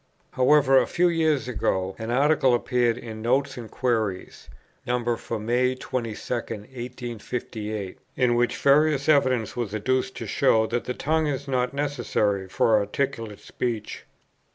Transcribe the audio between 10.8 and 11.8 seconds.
the tongue is not